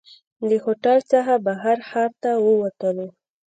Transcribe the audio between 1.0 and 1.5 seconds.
څخه